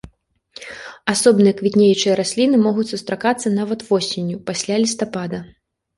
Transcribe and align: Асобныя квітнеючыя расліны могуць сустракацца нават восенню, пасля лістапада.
Асобныя 1.13 1.53
квітнеючыя 1.59 2.13
расліны 2.21 2.57
могуць 2.65 2.89
сустракацца 2.95 3.55
нават 3.61 3.79
восенню, 3.91 4.37
пасля 4.49 4.75
лістапада. 4.87 5.39